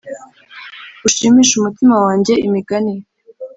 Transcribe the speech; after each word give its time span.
Ushimishe 1.07 1.53
umutima 1.57 1.95
wanjye 2.05 2.33
imigani 2.47 2.93